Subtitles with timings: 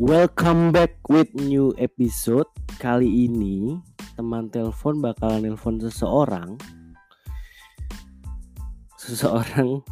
[0.00, 2.48] Welcome back with new episode.
[2.80, 3.76] Kali ini
[4.16, 6.56] teman telepon bakalan nelpon seseorang.
[8.96, 9.84] Seseorang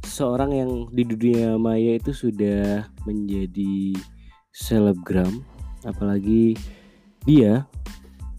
[0.00, 3.92] seseorang yang di dunia maya itu sudah menjadi
[4.56, 5.44] selebgram,
[5.84, 6.56] apalagi
[7.28, 7.68] dia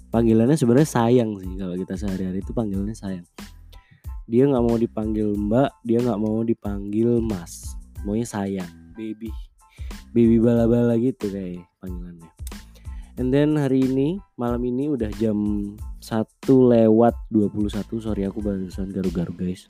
[0.10, 3.28] panggilannya sebenarnya sayang sih kalau kita sehari-hari itu panggilannya sayang.
[4.26, 9.30] Dia nggak mau dipanggil mbak, dia nggak mau dipanggil mas, maunya sayang, baby
[10.14, 12.30] baby bala-bala gitu kayak panggilannya.
[13.18, 15.38] And then hari ini malam ini udah jam
[16.02, 17.70] 1 lewat 21
[18.02, 19.70] sorry aku barusan garu-garu guys.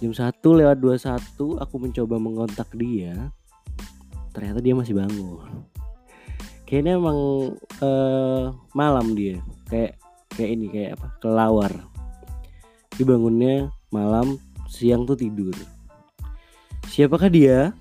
[0.00, 3.32] Jam 1 lewat 21 aku mencoba mengontak dia.
[4.32, 5.64] Ternyata dia masih bangun.
[6.68, 7.18] Kayaknya emang
[7.80, 9.96] uh, malam dia kayak
[10.34, 11.72] kayak ini kayak apa kelawar.
[12.96, 15.54] Dia bangunnya malam siang tuh tidur.
[16.88, 17.76] Siapakah dia?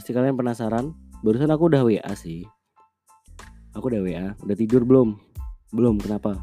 [0.00, 0.96] Pasti kalian penasaran.
[1.20, 2.48] Barusan aku udah WA sih.
[3.76, 4.32] Aku udah WA.
[4.40, 5.12] Udah tidur belum?
[5.76, 6.00] Belum.
[6.00, 6.40] Kenapa?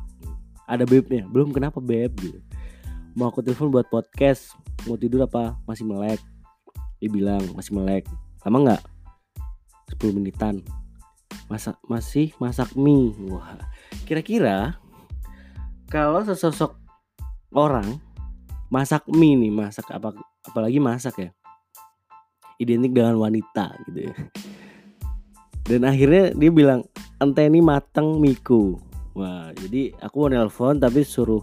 [0.69, 1.25] Ada bebnya.
[1.25, 1.49] Belum.
[1.49, 2.14] Kenapa beb?
[2.22, 2.38] Gitu.
[3.17, 4.53] Mau aku telepon buat podcast.
[4.86, 5.58] Mau tidur apa?
[5.66, 6.22] Masih melek.
[7.02, 8.05] Dia bilang masih melek.
[8.45, 8.81] Lama nggak?
[9.97, 10.61] 10 menitan.
[11.49, 13.17] Masak masih masak mie.
[13.25, 13.58] Wah.
[14.05, 14.77] Kira-kira
[15.89, 16.77] kalau sesosok
[17.58, 17.97] orang
[18.69, 20.14] masak mie nih, masak apa
[20.45, 21.30] apalagi masak ya
[22.58, 24.16] identik dengan wanita gitu ya.
[25.67, 26.81] Dan akhirnya dia bilang
[27.19, 28.80] anteni mateng miku.
[29.17, 31.41] Wah, jadi aku mau nelpon tapi suruh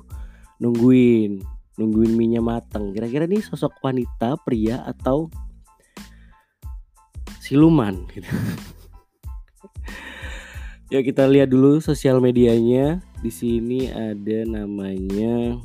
[0.63, 1.43] nungguin,
[1.77, 2.95] nungguin minyak mateng.
[2.95, 5.29] Kira-kira nih sosok wanita, pria atau
[7.43, 8.25] siluman gitu.
[10.95, 13.03] ya kita lihat dulu sosial medianya.
[13.21, 15.57] Di sini ada namanya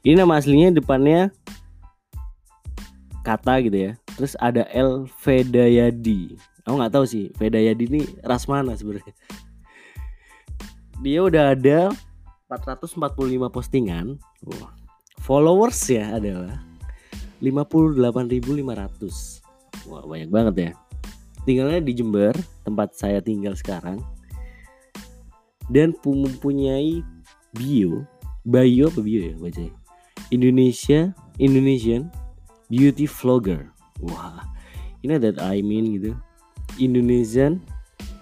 [0.00, 1.28] ini nama aslinya depannya
[3.22, 3.92] kata gitu ya.
[4.16, 6.36] Terus ada El Vedayadi.
[6.64, 9.14] Aku nggak tahu sih Vedayadi ini ras mana sebenarnya.
[11.00, 11.88] Dia udah ada
[12.52, 14.20] 445 postingan.
[14.44, 14.76] Wah.
[15.20, 16.64] Followers ya adalah
[17.40, 19.88] 58.500.
[19.88, 20.72] Wah, banyak banget ya.
[21.48, 24.04] Tinggalnya di Jember, tempat saya tinggal sekarang.
[25.72, 27.00] Dan mempunyai
[27.56, 28.04] bio,
[28.44, 29.72] bio apa bio ya bacanya?
[30.28, 32.12] Indonesia, Indonesian
[32.70, 33.74] beauty vlogger.
[34.00, 34.46] Wah,
[35.02, 36.14] ini that I mean gitu.
[36.78, 37.60] Indonesian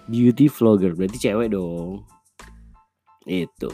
[0.09, 0.97] beauty vlogger.
[0.97, 2.03] Berarti cewek dong.
[3.29, 3.69] Itu.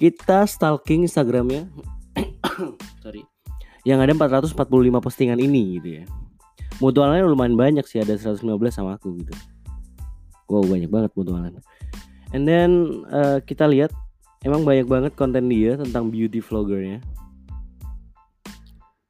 [0.00, 1.68] Kita stalking Instagramnya.
[3.04, 3.22] Sorry.
[3.84, 4.56] Yang ada 445
[5.04, 6.04] postingan ini gitu ya.
[6.80, 8.42] Mutualnya lumayan banyak sih ada 115
[8.72, 9.34] sama aku gitu.
[10.48, 11.60] Wow banyak banget mutualan.
[12.32, 13.92] And then uh, kita lihat
[14.46, 17.02] emang banyak banget konten dia tentang beauty vloggernya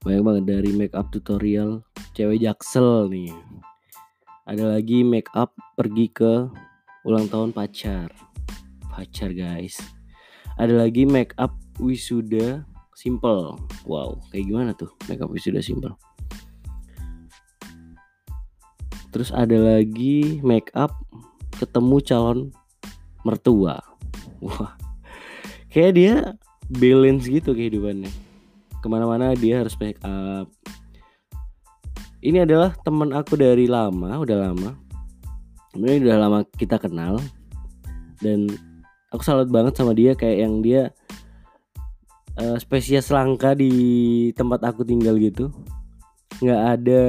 [0.06, 1.82] banyak banget dari make up tutorial
[2.14, 3.34] cewek jaksel nih.
[4.47, 6.47] Ada lagi make up pergi ke
[7.03, 8.06] ulang tahun pacar.
[8.86, 9.82] Pacar guys.
[10.54, 11.50] Ada lagi make up
[11.82, 12.62] wisuda
[12.94, 13.59] simple.
[13.82, 15.98] Wow kayak gimana tuh make up wisuda simple?
[19.10, 20.94] Terus ada lagi make up
[21.59, 22.38] ketemu calon
[23.26, 23.82] mertua.
[24.38, 24.78] Wah
[25.75, 26.15] kayak dia
[26.70, 28.28] balance gitu kehidupannya
[28.88, 30.49] ke mana-mana dia harus make up.
[32.25, 34.72] Ini adalah teman aku dari lama udah lama.
[35.76, 37.21] Ini udah lama kita kenal.
[38.25, 38.48] Dan
[39.12, 40.88] aku salut banget sama dia kayak yang dia
[42.41, 45.53] uh, spesies langka di tempat aku tinggal gitu.
[46.41, 47.03] Nggak ada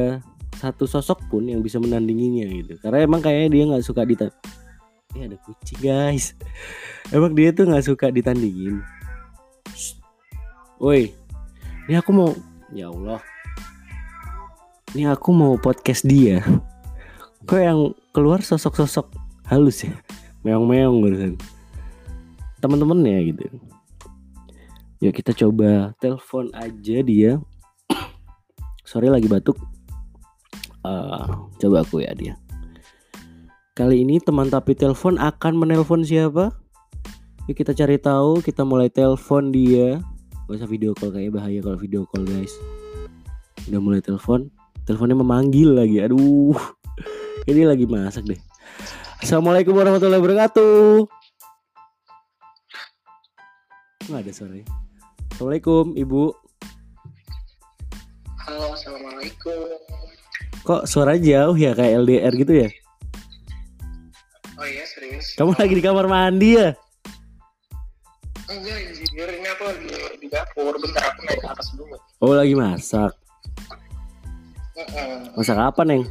[0.59, 2.75] satu sosok pun yang bisa menandinginya gitu.
[2.83, 4.29] Karena emang kayaknya dia nggak suka ditan
[5.15, 6.37] ini ada kucing guys.
[7.15, 8.85] Emang dia tuh nggak suka ditandingin.
[10.77, 11.11] Woi,
[11.89, 12.29] ini aku mau
[12.69, 13.17] ya Allah.
[14.93, 16.45] Ini aku mau podcast dia.
[17.49, 19.09] Kok yang keluar sosok-sosok
[19.49, 19.97] halus ya?
[20.45, 21.33] Meong-meong barusan.
[22.61, 23.49] Teman-temannya gitu.
[25.01, 27.41] Yuk kita coba telepon aja dia.
[28.85, 29.57] Sorry lagi batuk.
[30.85, 32.37] Uh, coba aku ya dia.
[33.73, 36.53] Kali ini teman tapi telepon akan menelpon siapa?
[37.49, 40.05] Yuk kita cari tahu kita mulai telepon dia
[40.49, 42.49] Gak usah video call kayaknya bahaya kalau video call guys.
[43.69, 44.49] Udah mulai telepon
[44.81, 46.57] Teleponnya memanggil lagi Aduh.
[47.53, 48.41] Ini lagi masak deh.
[49.21, 51.05] Assalamualaikum warahmatullahi wabarakatuh.
[54.09, 54.65] Gak ada suaranya.
[55.29, 56.33] Assalamualaikum ibu.
[58.41, 59.69] Halo assalamualaikum.
[60.65, 62.69] Kok suara jauh ya kayak LDR gitu ya?
[64.57, 65.37] Oh iya serius?
[65.37, 66.73] Kamu lagi di kamar mandi ya
[68.49, 69.87] Enggak anjir ini aku lagi
[70.17, 73.13] di dapur bentar aku naik ke atas dulu Oh lagi masak.
[75.37, 76.09] Masak apa neng?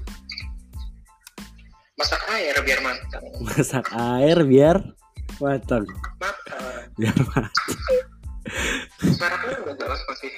[1.98, 3.24] Masak air biar matang.
[3.44, 4.76] Masak air biar
[5.42, 5.84] matang.
[6.22, 6.86] Matang.
[6.94, 7.54] Biar matang.
[9.74, 10.30] Jelas masih.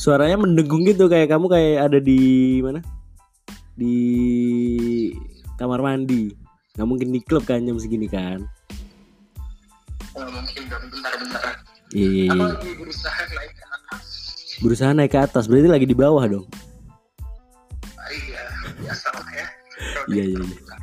[0.00, 2.80] Suaranya mendengung gitu kayak kamu kayak ada di mana?
[3.76, 3.96] Di
[5.60, 6.32] kamar mandi.
[6.72, 8.48] Nggak mungkin di klub kan jam segini kan?
[10.14, 11.58] Oh, mungkin dong bentar-bentar.
[11.90, 12.46] Iya iya iya.
[12.54, 14.04] lagi berusaha naik ke atas.
[14.62, 16.46] Berusaha naik ke atas berarti lagi di bawah dong.
[17.98, 18.42] Ah, iya,
[18.78, 19.46] biasa lah ya.
[20.04, 20.76] Iya, iya, iya.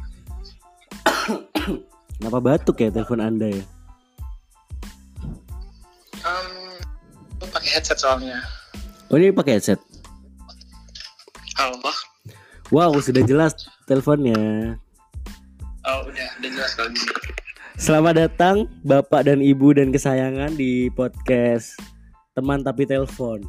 [2.19, 3.63] Kenapa batuk ya telepon anda ya?
[6.21, 8.43] Um, pakai headset soalnya.
[9.07, 9.79] Oh ini pakai headset.
[11.55, 11.97] Allah.
[12.71, 13.55] Wow sudah jelas
[13.87, 14.75] teleponnya.
[15.81, 17.40] Oh, udah, udah jelas kalau gini.
[17.81, 21.73] Selamat datang Bapak dan Ibu dan kesayangan di podcast
[22.37, 23.41] Teman Tapi Telepon.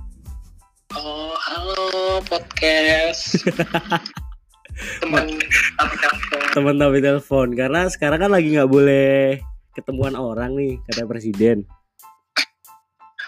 [0.97, 3.37] Oh, halo podcast.
[5.05, 5.37] Teman
[5.77, 6.41] apa telepon.
[6.49, 9.37] Teman Tapi Telepon karena sekarang kan lagi nggak boleh
[9.77, 11.69] ketemuan orang nih kata presiden.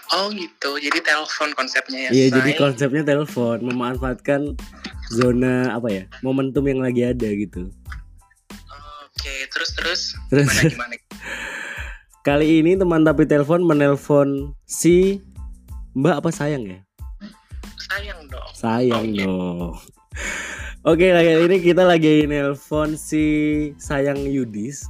[0.09, 2.17] Oh gitu, jadi telepon konsepnya ya.
[2.17, 4.57] Iya jadi konsepnya telepon memanfaatkan
[5.13, 7.69] zona apa ya momentum yang lagi ada gitu.
[9.15, 10.01] Oke, terus terus.
[10.27, 10.95] Terus Gimana gimana?
[12.27, 15.23] kali ini teman tapi telepon menelpon si
[15.95, 16.79] Mbak apa sayang ya?
[17.79, 18.49] Sayang dong.
[18.51, 19.23] Sayang iya.
[19.23, 19.79] dong.
[20.83, 23.23] Oke, kali ini kita lagi nelpon si
[23.79, 24.83] sayang Yudis.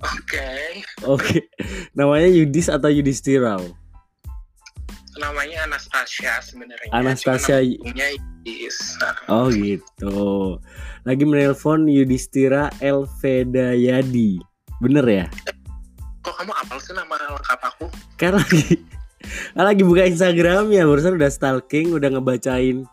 [0.00, 1.48] Oke, Oke,
[1.92, 3.60] namanya Yudis atau Yudhistira?
[5.18, 6.90] Namanya Anastasia sebenarnya.
[6.92, 7.58] Anastasia.
[7.60, 8.96] Yudis.
[9.26, 10.56] Oh gitu.
[11.02, 14.38] Lagi menelpon Yudhistira Elvedayadi.
[14.78, 15.26] Bener ya?
[16.22, 17.86] Kok kamu apal sih nama lengkap aku?
[18.18, 18.82] Kan lagi
[19.56, 22.86] kan lagi buka Instagramnya, barusan udah stalking, udah ngebacain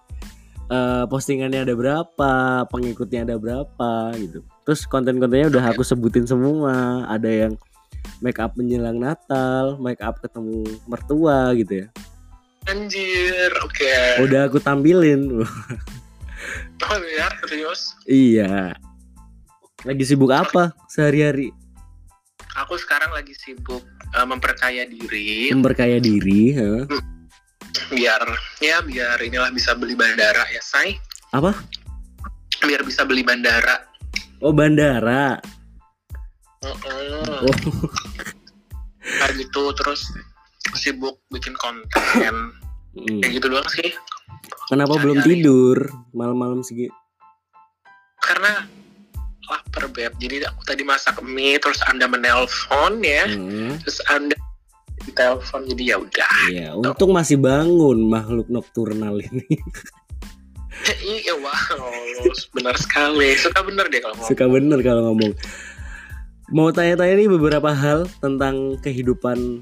[0.71, 2.33] eh, postingannya ada berapa,
[2.69, 4.41] pengikutnya ada berapa gitu.
[4.63, 7.05] Terus konten-kontennya udah aku sebutin semua.
[7.09, 7.53] Ada yang
[8.23, 11.87] make up menjelang Natal, make up ketemu mertua gitu ya.
[12.71, 13.95] Anjir, oke.
[14.24, 15.44] Udah aku tampilin.
[16.83, 17.95] Oh ya, serius?
[18.04, 18.75] iya.
[19.88, 21.51] Lagi sibuk apa sehari-hari?
[22.60, 26.83] Aku sekarang lagi sibuk eh, memperkaya diri Memperkaya diri, ha?
[27.89, 28.21] biar
[28.62, 31.00] ya biar inilah bisa beli bandara ya, say.
[31.31, 31.56] Apa?
[32.63, 33.88] Biar bisa beli bandara.
[34.44, 35.39] Oh, bandara.
[36.63, 37.44] Heeh.
[37.44, 37.56] Oh,
[39.04, 40.07] Kayak gitu terus
[40.75, 42.35] sibuk bikin konten
[43.19, 43.89] kayak gitu doang sih.
[44.65, 45.41] Kenapa belum Sehari-hari.
[45.41, 45.77] tidur
[46.11, 46.93] malam-malam segini?
[48.23, 48.63] karena
[49.43, 53.75] lapar beb jadi aku tadi masak mie terus anda menelpon ya Hmm.
[53.77, 54.31] terus anda
[55.03, 59.43] ditelepon jadi ya udah Iya, untung masih bangun makhluk nokturnal ini.
[61.03, 61.83] iya wow
[62.53, 65.31] benar sekali suka bener deh kalau ngomong Suka bener kalau ngomong.
[66.49, 69.59] Mau tanya-tanya nih beberapa hal tentang kehidupan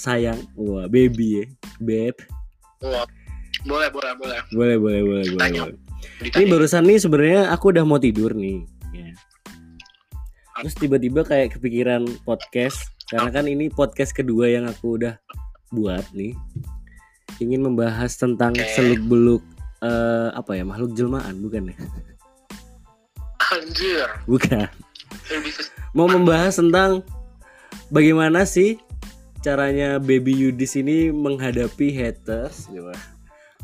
[0.00, 0.40] sayang.
[0.56, 1.44] Wah, baby ya.
[1.76, 2.16] Beb.
[2.80, 3.04] Wah,
[3.68, 5.40] boleh boleh boleh Boleh, boleh, boleh, boleh.
[5.44, 5.68] Tanya.
[5.68, 5.76] boleh.
[6.32, 8.64] Ini barusan nih sebenarnya aku udah mau tidur nih.
[8.96, 9.12] Ya.
[10.64, 15.20] Terus tiba-tiba kayak kepikiran podcast karena kan ini podcast kedua yang aku udah
[15.76, 16.32] buat nih.
[17.36, 18.64] Ingin membahas tentang Oke.
[18.72, 19.44] seluk-beluk
[19.84, 21.76] eh, apa ya makhluk jelmaan bukan ya?
[23.50, 24.68] anjir Bukan.
[25.90, 27.02] Mau membahas tentang
[27.90, 28.78] bagaimana sih
[29.40, 32.92] caranya Baby Yudis ini menghadapi haters, gitu.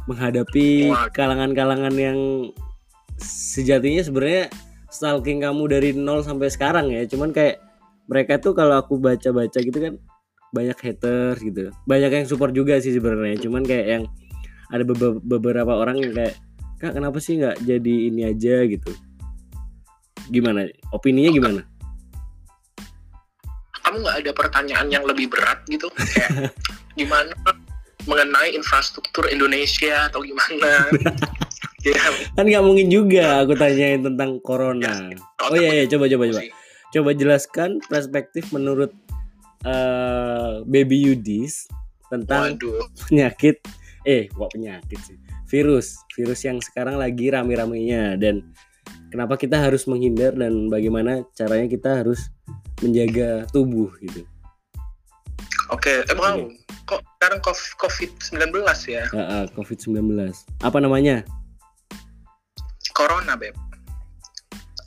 [0.06, 2.18] menghadapi kalangan-kalangan yang
[3.20, 4.48] sejatinya sebenarnya
[4.88, 7.04] stalking kamu dari nol sampai sekarang ya.
[7.04, 7.60] Cuman kayak
[8.06, 9.98] mereka tuh kalau aku baca-baca gitu kan
[10.54, 11.74] banyak haters gitu.
[11.84, 13.36] Banyak yang support juga sih sebenarnya.
[13.42, 14.04] Cuman kayak yang
[14.72, 16.34] ada bebe- beberapa orang yang kayak
[16.80, 18.90] kak kenapa sih nggak jadi ini aja gitu.
[20.30, 20.70] Gimana?
[20.94, 21.60] Opininya gimana?
[23.86, 25.86] Kamu nggak ada pertanyaan yang lebih berat gitu?
[25.94, 26.50] Kayak
[26.98, 27.30] gimana
[28.10, 30.70] mengenai infrastruktur Indonesia atau gimana?
[31.86, 32.02] Ya.
[32.34, 35.06] Kan nggak mungkin juga aku tanyain tentang corona.
[35.38, 36.42] Oh iya iya coba coba coba.
[36.90, 38.90] Coba jelaskan perspektif menurut
[39.62, 41.70] eh, Baby Yudis
[42.10, 42.90] tentang waduh.
[43.06, 43.62] penyakit
[44.02, 45.14] eh kok penyakit sih?
[45.46, 48.42] Virus virus yang sekarang lagi rame-ramenya dan
[49.14, 52.34] kenapa kita harus menghindar dan bagaimana caranya kita harus
[52.84, 54.22] menjaga tubuh gitu.
[55.72, 56.38] Oke eh wow
[56.86, 57.40] kok sekarang
[57.82, 59.04] covid 19 ya?
[59.58, 59.98] Covid 19
[60.62, 61.26] apa namanya?
[62.94, 63.52] Corona beb.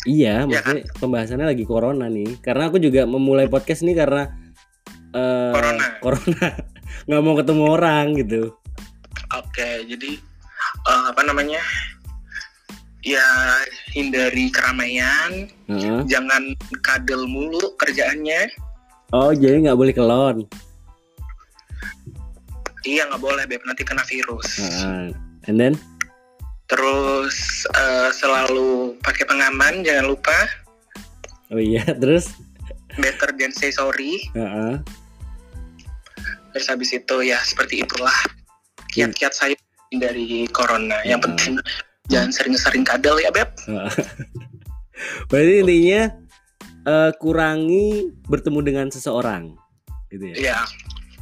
[0.08, 2.40] Iya Ya maksudnya pembahasannya lagi corona nih.
[2.40, 4.32] Karena aku juga memulai podcast nih karena
[5.12, 5.86] eh, Corona.
[6.00, 6.48] corona.
[7.12, 8.42] Nggak mau ketemu orang gitu.
[9.36, 10.12] Oke jadi
[10.88, 11.60] eh, apa namanya
[13.02, 13.24] ya
[13.90, 16.02] hindari keramaian Heeh.
[16.06, 16.52] jangan
[16.82, 18.50] kadel mulu kerjaannya
[19.10, 20.38] Oh jadi nggak boleh kelon.
[22.84, 25.12] iya nggak boleh beb nanti kena virus Heeh.
[25.48, 25.76] And then?
[26.66, 30.38] terus eh, selalu pakai pengaman jangan lupa
[31.50, 32.30] Oh iya terus?
[32.96, 34.78] better than say sorry Heeh.
[36.52, 38.14] terus habis itu ya seperti itulah
[38.90, 39.56] kiat-kiat saya
[39.90, 41.34] dari corona yang Hmm.
[41.34, 41.54] penting
[42.10, 43.92] jangan sering-sering kadel ya beb Heeh.
[45.32, 46.02] Berarti intinya
[46.84, 47.88] eh, kurangi
[48.26, 49.56] bertemu dengan seseorang,
[50.10, 50.36] gitu ya.
[50.52, 50.60] ya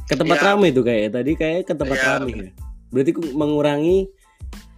[0.04, 0.46] Ke tempat Iya.
[0.48, 2.06] ramai tuh kayak tadi kayak ke tempat Iya.
[2.16, 2.50] ramai ya.
[2.88, 3.98] Berarti mengurangi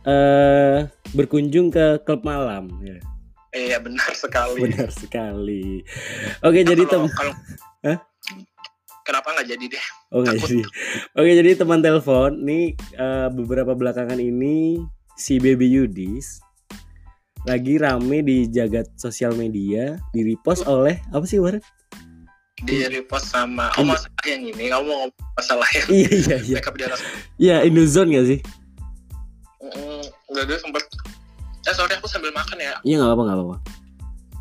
[0.02, 0.78] eh
[1.10, 2.96] berkunjung ke klub malam ya.
[3.50, 5.82] iya benar sekali Benar sekali.
[6.40, 7.34] Oke, jadi tem kalau, kalau
[7.82, 7.98] Hah?
[9.02, 10.60] kenapa nggak jadi deh Oh nggak jadi.
[11.14, 14.80] Oke jadi teman telepon nih eh, beberapa belakangan ini
[15.20, 16.40] si Baby Yudis
[17.44, 21.60] lagi rame di jagat sosial media di repost oleh apa sih Warren?
[22.60, 26.58] di repost sama oh masalah yang ini kamu mau masalah yang Iya iya iya.
[26.60, 27.00] di atas
[27.36, 28.40] Iya Indozone gak sih?
[29.60, 30.84] Mm, udah dia sempet
[31.62, 33.56] eh sorry aku sambil makan ya Iya nggak apa-apa nggak apa-apa.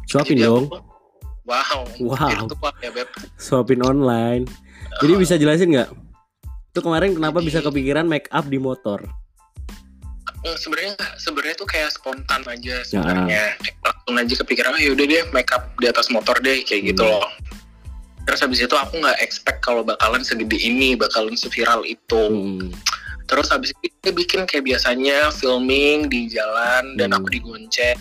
[0.04, 0.84] Suapin Jadi dong, aku-
[1.46, 2.76] wow Wow.
[2.80, 4.44] ya beb suapin online.
[5.00, 5.90] Jadi bisa jelasin nggak?
[6.70, 9.00] Itu kemarin kenapa bisa kepikiran make up di motor?
[10.40, 15.24] Eh, sebenarnya sebenarnya tuh kayak spontan aja sebenarnya Kayak langsung aja kepikiran oh yaudah deh
[15.30, 17.20] make up di atas motor deh kayak gitu Hmm.
[17.20, 17.28] loh
[18.24, 22.72] terus habis itu aku nggak expect kalau bakalan segede ini bakalan seviral itu Hmm.
[23.26, 27.20] terus habis itu dia bikin kayak biasanya filming di jalan dan Hmm.
[27.20, 27.98] aku digonceng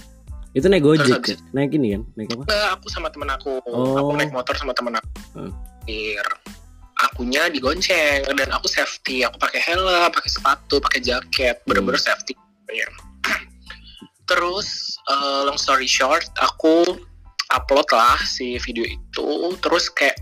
[0.53, 1.37] Itu naik gojek, ya?
[1.53, 2.03] naik ini kan?
[2.17, 2.43] Naik apa?
[2.49, 3.95] Enggak, aku sama temen aku Oh.
[3.95, 5.53] aku naik motor sama temen aku Hmm.
[6.99, 12.09] Akunya digonceng dan aku safety aku pakai helm pakai sepatu pakai jaket bener-bener Hmm.
[12.11, 12.35] safety
[12.69, 12.89] ya.
[14.27, 14.69] terus
[15.09, 16.85] eh, long story short aku
[17.49, 19.29] upload lah si video itu
[19.59, 20.19] terus kayak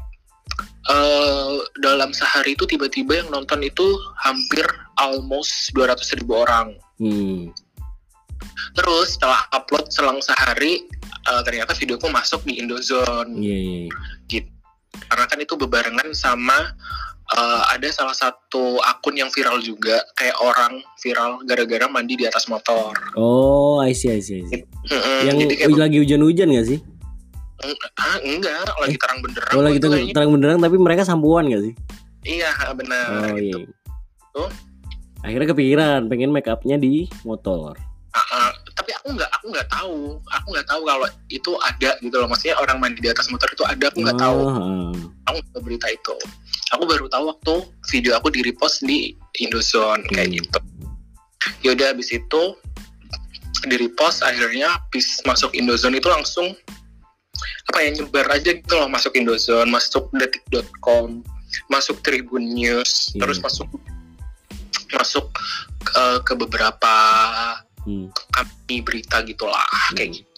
[0.87, 3.83] eh, dalam sehari itu tiba-tiba yang nonton itu
[4.21, 4.63] hampir
[4.97, 7.51] almost 200 ribu orang Hmm.
[8.73, 10.85] terus setelah upload selang sehari
[11.27, 13.81] eh, ternyata videoku masuk di Indozone Iya iya.
[14.29, 14.43] iya.
[15.11, 16.75] Karena kan itu bebarengan sama
[17.35, 22.47] uh, ada salah satu akun yang viral juga kayak orang viral gara-gara mandi di atas
[22.47, 22.95] motor.
[23.19, 24.63] Oh, I see, I see, I see.
[25.27, 26.81] Yang jadi kayak lagi hujan-hujan gak sih?
[27.97, 29.55] ah, enggak lagi terang benderang.
[29.57, 31.75] Oh, lagi itu terang, terang benderang tapi mereka sambuan gak sih?
[32.27, 33.33] Iya benar.
[33.33, 33.55] Oh iya.
[33.55, 33.59] gitu.
[34.37, 34.51] Tuh.
[35.25, 37.75] Akhirnya kepikiran pengen make upnya di motor.
[38.87, 39.99] Tapi aku nggak aku nggak tahu
[40.31, 43.67] aku nggak tahu kalau itu ada gitu loh maksudnya orang mandi di atas motor itu
[43.67, 44.95] ada aku nggak tahu Oh, ah.
[45.27, 46.15] aku nggak tahu berita itu
[46.71, 47.55] aku baru tahu waktu
[47.91, 49.11] video aku di repost di
[49.43, 50.39] Indozone kayak Hmm.
[50.39, 50.59] gitu
[51.67, 52.43] yaudah habis itu
[53.67, 56.55] di repost akhirnya habis masuk Indozone itu langsung
[57.67, 61.27] apa ya nyebar aja gitu loh masuk Indozone masuk detik.com
[61.67, 63.27] masuk Tribun News Iya.
[63.27, 63.67] terus masuk
[64.95, 65.27] masuk
[65.83, 66.95] ke, ke beberapa
[67.87, 68.11] Hmm.
[68.29, 69.63] kami berita gitulah
[69.95, 70.31] kayak gitu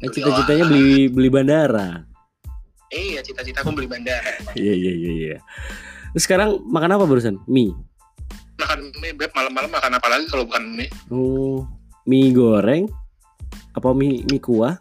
[0.00, 2.04] Nah, cita-citanya beli beli bandara.
[2.88, 5.36] iya cita-cita aku beli bandara Iya iya iya iya.
[6.10, 7.38] Terus sekarang makan apa barusan?
[7.46, 7.70] Mie.
[8.56, 11.64] makan mie beb malam-malam makan apa lagi kalau bukan mie Oh,
[12.02, 12.84] mie goreng?
[13.72, 14.74] Apa mie mie kuah?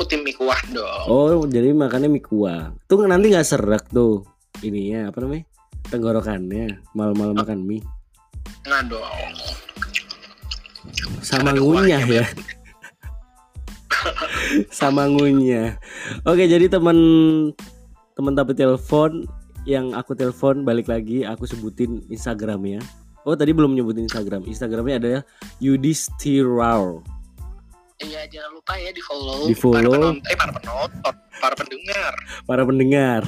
[0.00, 2.72] Aku tim mie kuah dong Oh, jadi makannya mie kuah.
[2.88, 4.24] Tuh nanti nggak serak tuh
[4.64, 5.44] ininya apa namanya?
[5.92, 7.84] Tenggorokannya malam-malam makan mie.
[8.64, 9.04] nah dong
[11.20, 12.24] Sama ngunyah ya.
[14.80, 15.76] Sama ngunyah.
[16.24, 16.96] Oke, jadi teman
[18.16, 19.28] teman tapi telepon
[19.68, 22.80] yang aku telepon balik lagi aku sebutin Instagramnya
[23.28, 24.48] Oh tadi belum nyebutin Instagram.
[24.48, 25.22] Instagramnya adalah
[25.60, 27.04] Yudhistirau.
[28.00, 29.44] Iya jangan lupa ya di follow.
[29.44, 29.76] Di follow.
[29.76, 32.12] Para penonton, eh para penonton, para pendengar.
[32.48, 33.22] Para pendengar,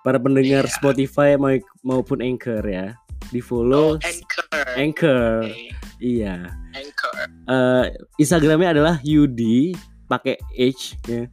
[0.00, 0.72] para pendengar Iya.
[0.72, 2.94] Spotify mau- maupun Anchor ya.
[3.26, 4.66] Di follow Oh, anchor.
[4.78, 5.42] Anchor.
[5.42, 6.46] Oke, Iya.
[6.70, 7.14] Anchor.
[7.26, 7.84] Eh,
[8.16, 9.74] Instagramnya adalah Yudi
[10.06, 11.26] pakai H ya.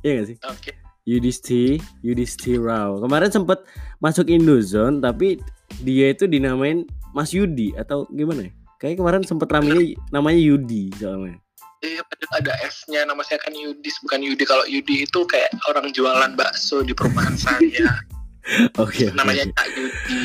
[0.00, 0.36] Iya gak sih?
[0.44, 0.72] Oke.
[1.08, 3.00] Yudisti, Yudisti Rao.
[3.00, 3.64] Kemarin sempat
[3.98, 5.40] masuk Indozone tapi
[5.80, 8.52] dia itu dinamain Mas Yudi atau gimana ya?
[8.76, 11.40] Kayak kemarin sempat ramenya namanya Yudi soalnya.
[11.80, 13.08] Iya, padahal ada F-nya.
[13.08, 14.44] Nama saya kan Yudis, bukan Yudi.
[14.44, 17.64] Kalau Yudi itu kayak orang jualan bakso di perumahan saya.
[18.80, 19.08] Oke.
[19.08, 19.48] oke, Namanya.
[19.52, 20.20] Kak Yudi.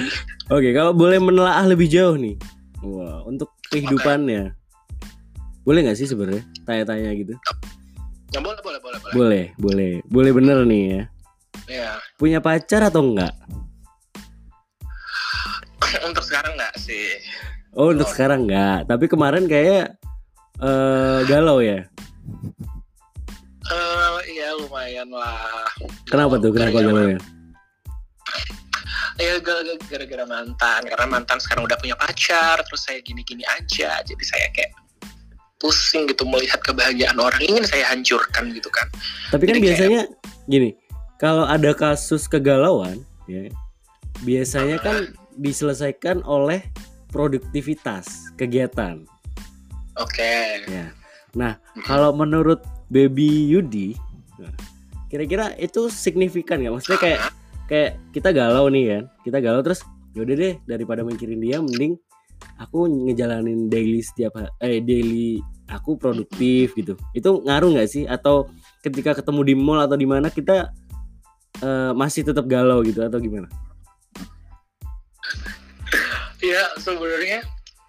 [0.51, 2.35] Oke, kalau boleh menelaah lebih jauh nih.
[2.79, 4.55] Wah, untuk kehidupannya.
[5.63, 7.33] Boleh nggak sih sebenarnya tanya-tanya gitu?
[8.31, 9.13] Ya boleh, boleh, boleh, boleh.
[9.13, 9.91] Boleh, boleh.
[10.07, 11.03] Boleh bener nih ya.
[11.67, 11.89] Ya.
[12.15, 13.33] Punya pacar atau enggak?
[16.07, 17.19] Untuk sekarang nggak sih?
[17.75, 18.11] Oh, untuk Oh.
[18.11, 18.87] sekarang enggak.
[18.87, 19.99] Tapi kemarin kayak
[20.61, 21.83] eh galau ya.
[23.65, 25.65] Eh, iya lumayan lah.
[26.05, 26.53] Kenapa tuh?
[26.53, 27.19] Kenapa galau ya?
[29.15, 30.81] Ya gara- gara-gara mantan.
[30.85, 32.61] Karena mantan sekarang udah punya pacar.
[32.61, 34.03] Terus saya gini-gini aja.
[34.05, 34.69] Jadi saya kayak
[35.57, 38.85] pusing gitu melihat kebahagiaan orang ingin saya hancurkan gitu kan.
[39.31, 40.01] Tapi kan Jadi kayak- biasanya
[40.45, 40.69] gini,
[41.17, 43.49] kalau ada kasus kegalauan, ya
[44.21, 46.61] biasanya kan diselesaikan oleh
[47.09, 49.07] produktivitas kegiatan.
[49.95, 50.63] Oke.
[50.67, 50.91] Ya.
[51.35, 53.95] Nah, kalau menurut Baby Yudi,
[54.39, 54.51] nah,
[55.07, 56.73] kira-kira itu signifikan nggak?
[56.79, 57.19] Maksudnya kayak
[57.67, 59.83] kayak kita galau nih kan, kita galau terus
[60.15, 61.99] yaudah deh daripada mikirin dia, mending
[62.59, 66.95] aku ngejalanin daily setiap eh daily aku produktif gitu.
[67.15, 68.03] Itu ngaruh nggak sih?
[68.07, 68.51] Atau
[68.83, 70.71] ketika ketemu di mall atau di mana kita
[71.63, 73.47] eh, masih tetap galau gitu atau gimana?
[76.45, 77.41] Ya sebenarnya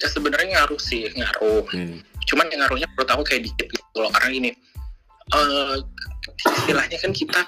[0.02, 1.64] ya sebenarnya ngaruh sih ngaruh.
[1.72, 2.00] Hmm.
[2.26, 4.50] Cuman yang ngaruhnya menurut aku kayak dikit gitu loh karena ini
[5.26, 5.76] eh
[6.46, 7.40] istilahnya kan kita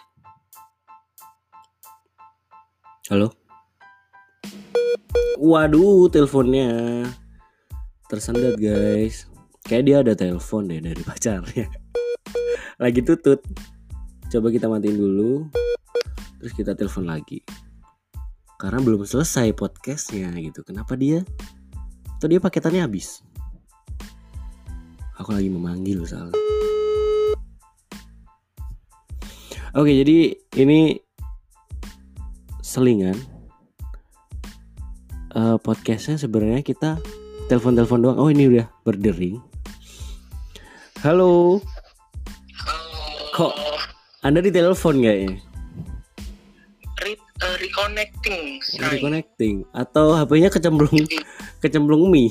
[3.09, 3.33] Halo.
[5.41, 7.09] Waduh, teleponnya
[8.13, 9.25] tersendat guys.
[9.65, 11.73] Kayak dia ada telepon deh dari pacarnya.
[12.77, 13.41] Lagi tutut.
[14.29, 15.49] Coba kita matiin dulu.
[16.37, 17.41] Terus kita telepon lagi.
[18.61, 20.61] Karena belum selesai podcastnya gitu.
[20.61, 21.25] Kenapa dia?
[22.19, 23.23] Atau dia paketannya habis?
[25.23, 26.35] Aku lagi memanggil soalnya.
[29.79, 30.99] Oke, jadi ini
[32.59, 33.39] selingan
[35.39, 36.99] Eh, podcastnya sebenarnya kita
[37.47, 38.19] telepon-telepon doang.
[38.19, 39.39] Oh ini udah berdering.
[41.05, 41.63] Halo,
[43.39, 43.55] Kok?
[44.27, 45.15] Anda di telepon ya?
[46.99, 48.59] re, eh, reconnecting.
[48.83, 51.07] Reconnecting atau HP-nya kecemplung
[51.59, 52.31] kecemplung mie?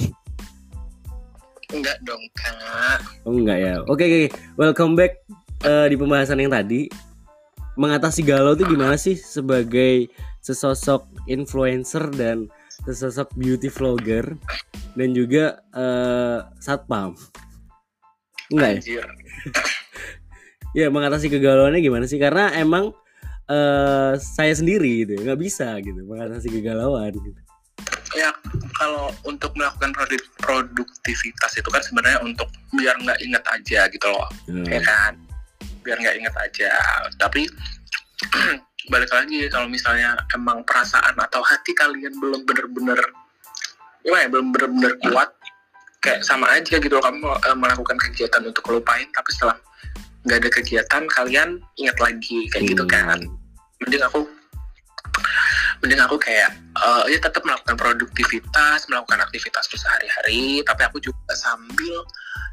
[1.67, 2.99] Enggak dong kak.
[3.27, 3.73] Oh enggak ya.
[3.91, 4.23] Oke oke.
[4.55, 5.19] Welcome back
[5.67, 6.87] eh, di pembahasan yang tadi.
[7.77, 10.09] Mengatasi galau itu gimana sih sebagai
[10.41, 12.47] sesosok influencer dan
[12.87, 14.33] sesosok beauty vlogger
[14.95, 17.13] dan juga eh, satpam?
[18.47, 18.79] Enggak ya?
[18.79, 19.05] Anjir.
[20.75, 22.21] Ya mengatasi kegalauannya gimana sih?
[22.21, 22.93] Karena emang
[23.49, 27.17] eh saya sendiri gitu, nggak bisa gitu mengatasi kegalauan.
[27.17, 27.39] Gitu.
[28.77, 32.45] Ya kalau untuk melakukan produ- produktivitas itu kan sebenarnya untuk
[32.77, 34.29] biar nggak inget aja gitu loh,
[34.69, 35.13] ya Nah, kan?
[35.81, 36.71] Biar nggak inget aja.
[37.17, 37.49] Tapi
[38.93, 43.01] balik lagi kalau misalnya emang perasaan atau hati kalian belum bener-bener
[44.05, 45.29] gimana ya, belum bener-bener kuat
[45.99, 49.59] kayak sama aja gitu loh, kamu eh, melakukan kegiatan untuk lupain tapi setelah
[50.23, 53.35] nggak ada kegiatan kalian ingat lagi kayak gitu kan hmm,
[53.83, 54.23] mending aku
[55.79, 62.01] mending aku kayak eh, ya tetap melakukan produktivitas melakukan aktivitas sehari-hari tapi aku juga sambil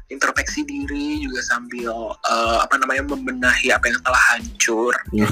[0.07, 4.93] introspeksi diri juga sambil eh, apa namanya membenahi apa yang telah hancur.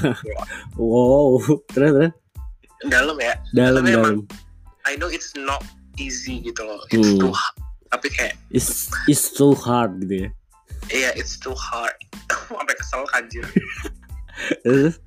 [0.74, 1.38] Wow,
[1.70, 2.12] terus terus?
[2.84, 3.34] Dalam ya.
[3.54, 4.84] Dalam Tapi emang- dalam.
[4.84, 5.62] I know it's not
[5.96, 6.82] easy gitu loh.
[6.90, 7.22] It's Hmm.
[7.22, 7.56] too hard.
[7.88, 10.30] Tapi kayak It's it's so hard gitu ya.
[10.90, 11.94] iya it's too hard.
[12.50, 13.46] Sampai kesel anjir.
[14.60, 14.98] Terus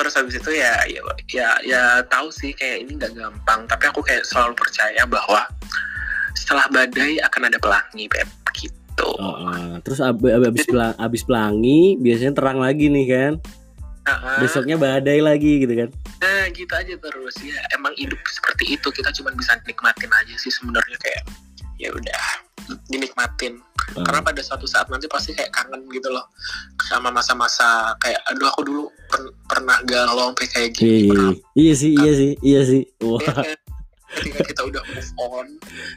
[0.00, 3.68] terus habis itu ya ya ya, ya tahu sih kayak ini nggak gampang.
[3.68, 5.44] Tapi aku kayak selalu percaya bahwa
[6.32, 8.24] setelah badai akan ada pelangi Pep
[8.56, 9.12] gitu.
[9.20, 9.76] Oh, oh.
[9.84, 13.32] terus ab, ab- abis pelang, abis pelangi biasanya terang lagi nih kan.
[14.00, 15.88] Nah, Besoknya badai lagi gitu kan.
[16.24, 17.36] nah, gitu aja terus.
[17.44, 18.88] Ya emang hidup seperti itu.
[18.88, 21.22] Kita cuma bisa nikmatin aja sih sebenarnya kayak
[21.76, 22.24] ya udah
[22.86, 23.58] dinikmatin
[23.90, 24.06] Oh.
[24.06, 26.22] karena pada suatu saat nanti pasti kayak kangen gitu loh
[26.86, 31.34] sama masa-masa kayak aduh aku dulu per- pernah galau sampai kayak Iya, gini iya, iya.
[31.58, 32.82] iya sih, iya sih, iya sih.
[33.02, 33.58] Wah, Ya kan?
[34.10, 35.46] ketika kita udah move on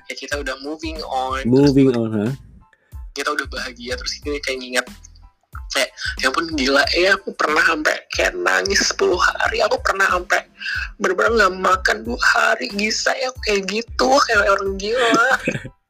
[0.06, 2.28] ya kita udah moving on moving terus on ha
[3.14, 4.86] kita udah bahagia terus kita kayak nginget
[5.70, 10.46] kayak ya pun gila ya aku pernah sampai kayak nangis 10 hari aku pernah sampai
[10.98, 15.30] bener-bener nggak makan dua hari bisa ya kayak gitu kayak orang gila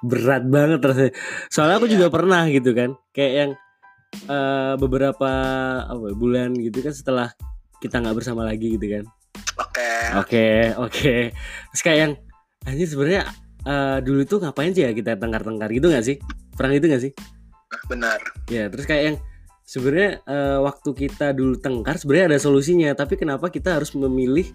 [0.00, 1.12] berat banget rasanya.
[1.48, 1.94] Soalnya aku Iya.
[1.98, 2.90] juga pernah gitu kan.
[3.10, 3.50] Kayak yang
[4.14, 5.30] eh, beberapa
[5.84, 7.28] apa ya, bulan gitu kan setelah
[7.78, 9.04] kita nggak bersama lagi gitu kan.
[9.58, 9.90] Oke.
[10.14, 10.46] Oke
[10.78, 11.14] oke.
[11.74, 12.12] Terus kayak yang
[12.64, 13.22] anjir sebenarnya
[13.64, 16.16] eh, dulu tuh ngapain sih ya kita tengkar-tengkar gitu nggak sih?
[16.54, 17.12] Pernah gitu nggak sih?
[17.90, 18.20] Benar.
[18.46, 19.16] Ya terus kayak yang
[19.66, 24.46] sebenarnya eh, waktu kita dulu tengkar sebenarnya ada solusinya tapi kenapa kita harus memilih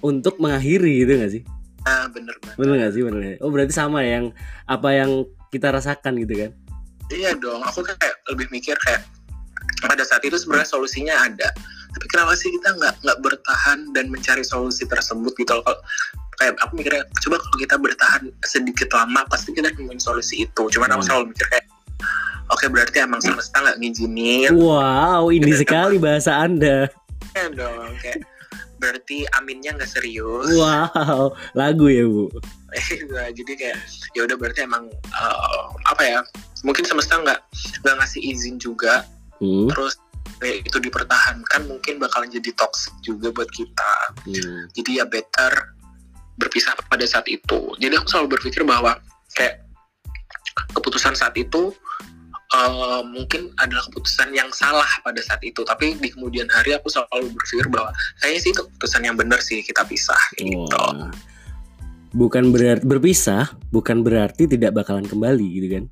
[0.00, 1.04] untuk mengakhiri?
[1.04, 1.42] Gitu nggak sih
[1.86, 2.56] ah bener banget.
[2.58, 3.38] Bener nggak sih bener nggak?
[3.40, 4.26] oh berarti sama ya yang
[4.66, 5.10] apa yang
[5.48, 6.50] kita rasakan gitu kan?
[7.08, 9.06] Iya dong aku kayak lebih mikir kayak
[9.78, 11.48] pada saat itu sebenarnya solusinya ada.
[11.94, 15.80] Tapi kenapa sih kita nggak nggak bertahan dan mencari solusi tersebut gitu Kalau-
[16.36, 20.62] kayak aku mikirnya coba kalau kita bertahan sedikit lama pasti kita nemuin solusi itu.
[20.68, 21.08] Cuman aku Hmm.
[21.08, 21.66] selalu mikir kayak
[22.52, 26.92] oke berarti emang semesta nggak ngizinin wow ini sekali bahasa anda.
[27.32, 28.20] Ya dong kayak
[28.76, 30.52] berarti aminnya nggak serius.
[30.52, 32.28] Wow lagu ya bu?
[33.08, 33.78] Nah, jadi kayak
[34.12, 36.20] ya udah berarti emang eh, apa ya
[36.60, 37.40] mungkin semesta nggak
[37.84, 39.04] nggak ngasih izin juga.
[39.36, 39.68] Hmm.
[39.68, 40.00] terus
[40.40, 43.92] kayak itu dipertahankan mungkin bakalan jadi toxic juga buat kita.
[44.24, 44.64] Hmm.
[44.72, 45.76] jadi ya better
[46.36, 47.72] berpisah pada saat itu.
[47.80, 49.00] Jadi aku selalu berpikir bahwa
[49.32, 49.64] kayak
[50.72, 51.72] keputusan saat itu
[52.54, 55.66] eh, mungkin adalah keputusan yang salah pada saat itu.
[55.66, 57.90] Tapi di kemudian hari aku selalu berpikir bahwa
[58.22, 60.66] kayaknya sih itu keputusan yang benar sih kita pisah gitu.
[60.70, 61.10] Wah.
[62.16, 65.84] bukan berarti berpisah bukan berarti tidak bakalan kembali gitu kan?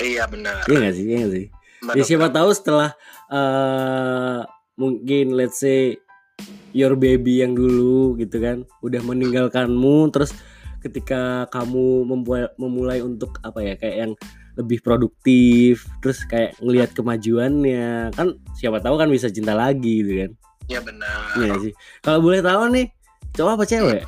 [0.00, 0.64] Iya benar.
[0.64, 1.46] Iya nggak sih iya nggak sih?
[1.78, 2.36] Benar, ya siapa benar.
[2.40, 2.90] tahu setelah
[3.28, 4.40] eh
[4.78, 5.98] mungkin let's say
[6.72, 10.30] your baby yang dulu gitu kan udah meninggalkanmu terus
[10.78, 14.12] ketika kamu memulai, memulai untuk apa ya kayak yang
[14.58, 18.10] lebih produktif terus kayak ngelihat kemajuannya.
[18.12, 20.30] Kan siapa tahu kan bisa cinta lagi gitu kan.
[20.68, 21.18] Iya benar.
[21.38, 21.72] Iya sih.
[22.02, 22.86] Kalau boleh tahu nih
[23.38, 24.02] cowok apa cewek?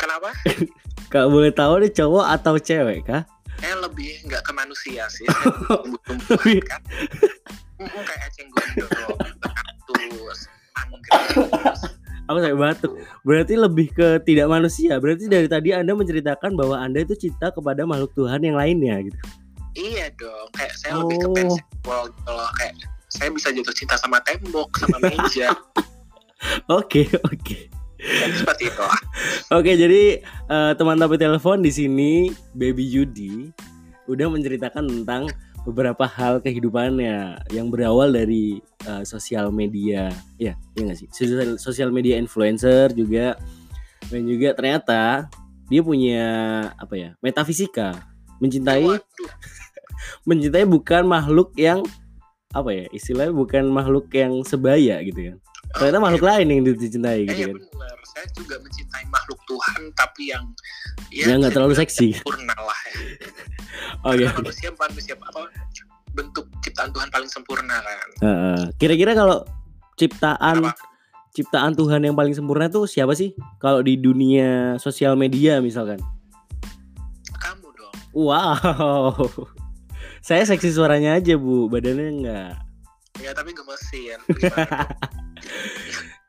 [0.00, 0.30] Kenapa?
[1.12, 3.22] Kalau boleh tahu nih cowok atau cewek kah?
[3.60, 5.28] Kayak lebih nggak ke manusia sih.
[5.68, 6.80] Tumbuh-tumbuhan kan.
[7.80, 8.88] Kayak eceng kaktus
[10.80, 11.10] anggrek
[12.30, 12.92] aku sampai batuk.
[13.26, 14.96] Berarti lebih ke tidak manusia.
[15.02, 19.18] Berarti dari tadi anda menceritakan bahwa anda itu cinta kepada makhluk Tuhan yang lainnya gitu
[19.74, 21.34] iya dong kayak saya lebih ke Oh.
[21.34, 22.74] penseksual gitu loh kayak
[23.10, 25.50] saya bisa jatuh cinta sama tembok sama meja.
[26.72, 27.68] Oke oke.
[28.00, 28.86] Kayak seperti itu.
[29.52, 32.12] Oke jadi eh, teman tapi telepon di sini
[32.56, 33.52] baby Judy
[34.08, 35.28] udah menceritakan tentang
[35.68, 38.56] beberapa hal kehidupannya yang berawal dari
[38.88, 40.08] eh, sosial media.
[40.40, 41.08] Ya ya nggak sih?
[41.12, 43.36] Sosial, sosial media influencer juga.
[44.08, 45.28] Dan juga ternyata
[45.68, 46.24] dia punya
[46.80, 48.00] apa ya metafisika
[48.40, 49.30] mencintai Waduh,
[50.24, 51.80] mencintai bukan makhluk yang
[52.50, 55.36] apa ya istilahnya bukan makhluk yang sebaya gitu kan
[55.70, 56.04] ternyata oke.
[56.10, 57.56] makhluk lain yang dicintai Eh, gitu iya kan.
[57.62, 60.44] benar saya juga mencintai makhluk Tuhan tapi yang
[61.08, 62.10] ya, yang nggak terlalu seksi.
[62.12, 62.94] sempurna lah ya.
[64.10, 65.40] oke Karena manusia manusia apa
[66.10, 68.08] bentuk ciptaan Tuhan paling sempurna kan.
[68.76, 69.46] Kira-kira kalau
[69.94, 70.74] ciptaan Apa?
[71.30, 73.30] ciptaan Tuhan yang paling sempurna tuh siapa sih?
[73.62, 76.02] Kalau di dunia sosial media misalkan.
[77.38, 77.94] Kamu dong.
[78.10, 79.22] Wow
[80.20, 81.68] saya seksi suaranya aja bu.
[81.68, 82.52] Badannya enggak
[83.20, 84.16] ya tapi gemesin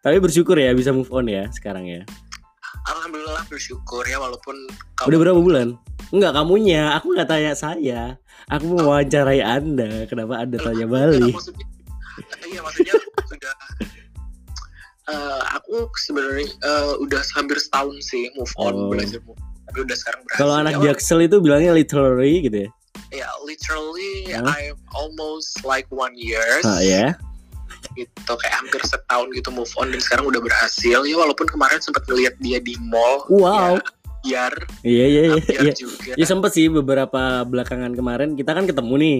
[0.03, 2.01] tapi bersyukur ya bisa move on ya sekarang ya.
[2.89, 4.57] Alhamdulillah bersyukur ya walaupun
[5.05, 5.77] udah berapa bulan?
[6.09, 6.97] Enggak kamunya.
[6.97, 8.17] Aku nggak tanya saya.
[8.49, 10.09] Aku mau wawancarai anda.
[10.09, 11.65] Kenapa anda tanya balik maksudnya
[12.51, 12.93] iya maksudnya
[13.29, 13.53] sudah
[15.07, 18.89] eh, aku sebenarnya eh, udah hampir setahun sih move on Oh.
[18.91, 19.47] belajar move on.
[19.71, 20.41] tapi udah sekarang berhasil.
[20.43, 22.69] Kalau anak ya, jaksel itu bilangnya literally gitu ya
[23.61, 24.41] literally Hah?
[24.57, 27.13] I'm almost like one years ah ya
[27.93, 32.01] gitu kayak hampir setahun gitu move on dan sekarang udah berhasil ya walaupun kemarin sempat
[32.09, 33.81] ngeliat dia di mall wow ya,
[34.21, 34.53] biar
[34.85, 39.19] iya iya iya iya juga Ya sempet sih beberapa belakangan kemarin kita kan ketemu nih.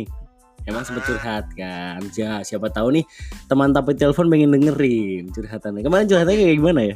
[0.70, 1.08] Emang sempet Ah.
[1.10, 2.06] curhat kan.
[2.14, 3.06] Ya, siapa tahu nih
[3.50, 5.82] teman tapi telepon pengen dengerin curhatannya.
[5.82, 6.96] Kemarin curhatannya kayak gimana ya?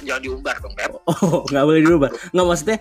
[0.00, 2.10] jangan diumbar dong Beb Oh, nggak boleh dirubah.
[2.32, 2.78] Nggak maksudnya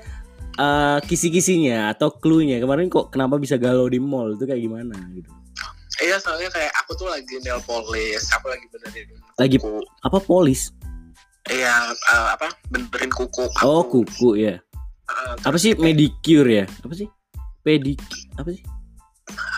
[0.60, 2.60] eh, kisi-kisinya atau clue-nya.
[2.60, 5.32] Kemarin kok kenapa bisa galau di mall itu kayak gimana gitu.
[6.00, 10.72] iya soalnya kayak aku tuh lagi nail polish aku lagi benerin Lagi kuku apa polis?
[11.48, 14.04] iya eh, apa benerin kuku Oh, aku.
[14.04, 14.60] kuku ya.
[15.10, 16.66] Eh, Apa sih medicure ya?
[16.80, 17.08] Apa sih?
[17.60, 18.00] Pedik
[18.36, 18.64] apa sih?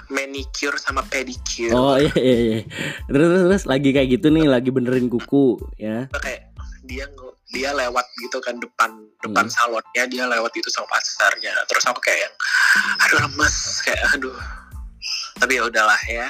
[0.10, 2.60] manicure sama pedicure Oh iya iya iya.
[3.08, 6.12] Terus, terus terus lagi kayak gitu nih, lagi benerin kuku ya.
[6.12, 6.51] kayak
[6.82, 7.06] dia
[7.48, 8.89] dia lewat gitu kan depan
[9.20, 9.54] depan Hmm.
[9.54, 12.36] salonnya dia lewat itu sama pacarnya terus aku kayak yang
[13.00, 14.38] aduh lemes kayak aduh
[15.38, 16.28] tapi ya udahlah ya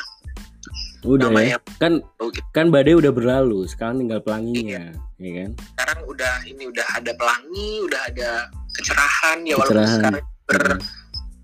[1.01, 1.59] Udah namanya ya.
[1.81, 2.45] Kan Oh, gitu.
[2.53, 5.51] kan badai udah berlalu, sekarang tinggal pelanginya, ya kan?
[5.73, 8.29] sekarang udah ini udah ada pelangi udah ada
[8.71, 9.97] kecerahan ya walaupun Kecerahan.
[9.97, 10.81] sekarang ber Hmm.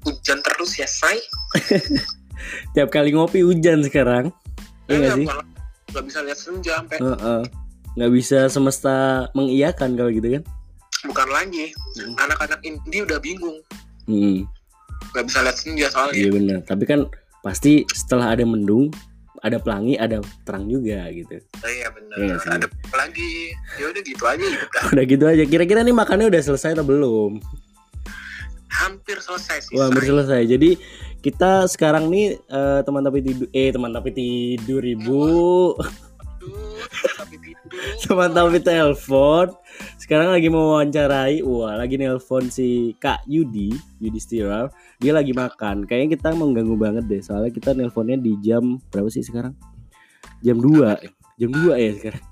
[0.06, 1.18] hujan terus ya say
[2.74, 4.30] Tiap kali ngopi hujan sekarang.
[4.86, 5.26] Iya nggak sih?
[5.26, 5.46] malah
[5.90, 7.42] nggak bisa lihat senja sampai Heeh.
[7.98, 8.96] Nggak bisa semesta
[9.34, 10.44] mengiyakan kalau gitu kan?
[11.06, 12.14] bukan lagi Hmm.
[12.16, 13.58] anak-anak indie udah bingung
[14.06, 14.50] Hmm,
[15.12, 16.58] nggak bisa lihat senja soalnya iya benar.
[16.64, 17.06] Tapi kan
[17.40, 18.90] pasti setelah ada mendung,
[19.40, 21.38] ada pelangi, ada terang juga gitu.
[21.56, 22.50] Oh, iya benar sih.
[22.50, 23.30] ada apa lagi
[23.76, 25.44] ya udah gitu aja udah Udah gitu aja.
[25.44, 27.42] Kira-kira nih makannya udah selesai atau belum?
[28.70, 30.46] hampir selesai sih Wah, hampir selesai.
[30.46, 30.78] Jadi
[31.20, 35.74] kita sekarang nih eh, teman tapi tidur eh teman tapi tidur ibu
[38.04, 39.54] teman tapi telepon.
[40.02, 41.46] Sekarang lagi mau wawancarai.
[41.46, 44.74] Wah lagi nelpon si Kak Yudi Yudi Stiral.
[44.98, 45.86] Dia lagi makan.
[45.86, 47.22] Kayaknya kita mengganggu banget deh.
[47.22, 49.54] Soalnya kita nelponnya di jam berapa sih sekarang?
[50.42, 52.24] Jam 2 jam 2 ya sekarang.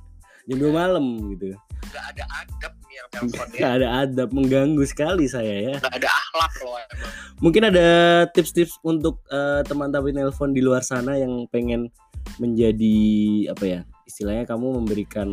[0.45, 1.53] Jam 2 malam gitu.
[1.85, 3.59] Nggak ada adab nih yang telepon ya.
[3.61, 4.29] Gak ada adab.
[4.33, 5.75] Mengganggu sekali saya ya.
[5.77, 7.11] Nggak ada akhlak loh emang.
[7.35, 7.87] Mungkin ada
[8.33, 11.93] tips-tips untuk eh, teman tapi nelpon di luar sana yang pengen
[12.41, 12.97] menjadi
[13.53, 15.29] apa ya istilahnya kamu memberikan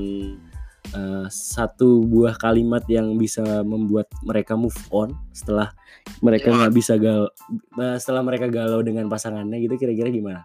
[0.92, 5.72] eh, satu buah kalimat yang bisa membuat mereka move on setelah
[6.24, 7.30] mereka nggak bisa gal
[7.78, 10.40] eh, setelah mereka galau dengan pasangannya gitu kira-kira gimana?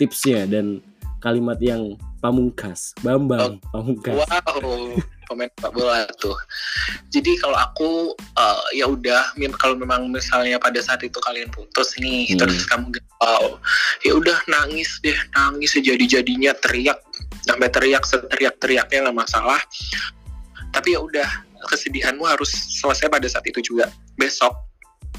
[0.00, 0.80] Tipsnya dan
[1.20, 4.16] kalimat yang pamungkas Bambang pamungkas.
[4.16, 6.34] Wow komen pak bola tuh.
[7.14, 12.34] Jadi kalau aku eh, ya udah kalau memang misalnya pada saat itu kalian putus nih
[12.34, 12.38] Hmm.
[12.42, 13.62] terus kamu galau
[14.02, 16.98] ya udah nangis deh nangis sejadi jadinya teriak
[17.46, 19.62] sampai teriak seteriak teriaknya nggak masalah.
[20.74, 21.28] Tapi ya udah
[21.70, 22.50] kesedihanmu harus
[22.82, 23.86] selesai pada saat itu juga.
[24.18, 24.50] Besok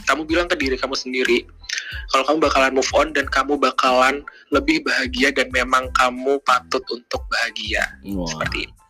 [0.07, 1.45] kamu bilang ke diri kamu sendiri
[2.11, 7.23] kalau kamu bakalan move on dan kamu bakalan lebih bahagia dan memang kamu patut untuk
[7.31, 7.83] bahagia.
[8.11, 8.27] Wah.
[8.27, 8.80] seperti itu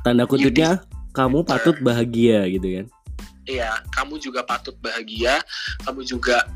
[0.00, 2.86] tanda kutipnya kamu patut bahagia gitu kan
[3.48, 5.42] Iya, kamu juga patut bahagia,
[5.82, 6.46] kamu juga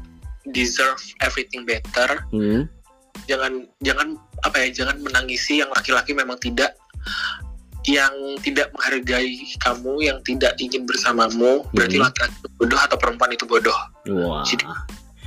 [0.47, 2.23] deserve everything better.
[2.31, 2.70] hmm.
[3.27, 4.14] Jangan jangan
[4.47, 6.77] apa ya, jangan menangisi yang laki-laki memang tidak
[7.85, 12.07] yang tidak menghargai kamu, yang tidak ingin bersamamu, berarti Hmm.
[12.07, 13.79] laki-laki itu bodoh atau perempuan itu bodoh.
[14.07, 14.68] wah Jadi-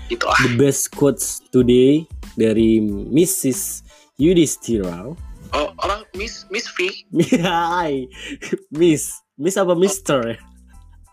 [0.08, 0.40] Itulah.
[0.40, 2.08] the best quotes today
[2.40, 2.80] dari
[3.12, 3.84] Mrs.
[4.16, 5.12] Yudhistira.
[5.50, 6.92] Oh, orang Miss Miss V,
[7.40, 8.06] Hai,
[8.70, 10.38] Miss, Miss apa Mister ya?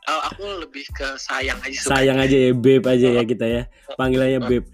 [0.04, 1.88] oh, aku lebih ke sayang aja suka.
[1.96, 3.62] Sayang aja ya, Beb aja ya kita ya.
[3.94, 4.64] Panggilannya Beb.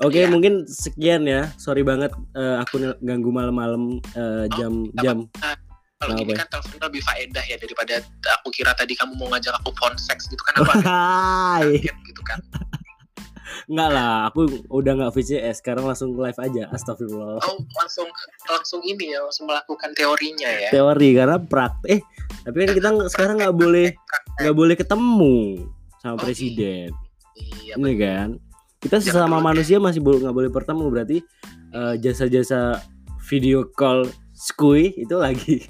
[0.00, 0.28] Oke, Iya.
[0.28, 1.50] mungkin sekian ya.
[1.56, 5.16] Sorry banget eh, aku ganggu malam-malam eh, jam apa- jam.
[5.94, 7.94] Kalau Kenapa gini kan telepon lebih faedah ya daripada
[8.34, 12.42] aku kira tadi kamu mau ngajak aku phone sex gitu kan agak Hai, gitu kan.
[13.66, 14.14] Enggak lah.
[14.26, 15.58] Aku udah nggak VCS.
[15.58, 16.66] Sekarang langsung live aja.
[16.68, 17.38] Astagfirullah.
[17.38, 18.08] Oh langsung
[18.44, 20.70] langsung ini ya langsung melakukan teorinya ya.
[20.70, 21.88] Teori karena praktek.
[21.88, 22.00] Eh,
[22.40, 23.88] tapi kan kita sekarang nggak boleh
[24.38, 25.36] nggak boleh ketemu
[25.98, 26.90] sama Oh, presiden.
[27.32, 27.74] Iya.
[27.76, 28.28] ini kan
[28.78, 29.44] kita Jangan sesama deh.
[29.46, 31.18] manusia masih bo- nggak boleh bertemu berarti
[31.72, 32.82] eh, jasa-jasa
[33.24, 35.64] video call skui itu lagi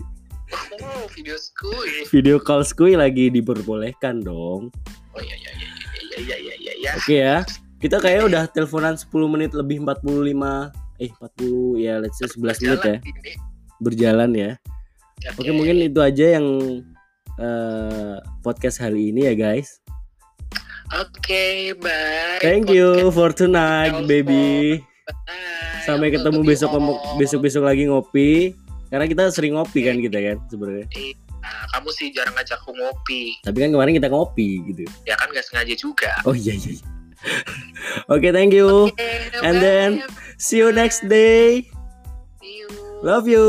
[0.74, 2.02] Oh video ya.
[2.08, 4.74] video call skui lagi diperbolehkan dong
[5.12, 5.70] Oh iya iya iya
[6.18, 6.72] iya iya iya iya.
[6.74, 6.90] iya.
[6.94, 7.36] oke ya
[7.82, 12.80] kita kayaknya udah teleponan 10 menit lebih 45 eh 40 ya let's say 11 menit
[12.80, 13.32] ya ini.
[13.78, 14.50] berjalan ya
[15.34, 16.46] oke mungkin itu aja yang
[17.36, 19.82] eh, podcast hari ini ya guys
[20.92, 22.36] Oke, bye.
[22.38, 24.06] thank you Podcast for tonight telepon.
[24.06, 25.80] baby Bye.
[25.82, 26.68] sampai Aku ketemu besok
[27.16, 28.52] besok-besok lagi ngopi
[28.86, 30.86] karena kita sering ngopi kan kita kan sebenarnya
[31.42, 33.34] Nah, kamu sih jarang ngajak aku ngopi.
[33.42, 36.12] tapi kan kemarin kita ngopi gitu Ya kan gak sengaja juga.
[36.22, 36.86] oh iya iya iya.
[38.12, 39.08] Oke thank you Oke,
[39.42, 39.62] And bye.
[39.62, 39.90] then,
[40.38, 41.66] see you next day
[42.38, 42.68] See you.
[43.02, 43.46] love you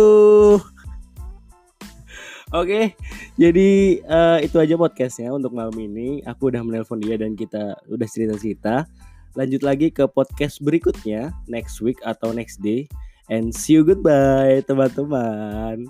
[2.54, 2.94] Oke,
[3.34, 6.22] jadi eh, itu aja podcastnya untuk malam ini.
[6.22, 8.86] Aku udah menelpon dia dan kita udah cerita-cerita.
[9.34, 12.86] Lanjut lagi ke podcast berikutnya next week atau next day.
[13.26, 15.90] And see you goodbye teman-teman.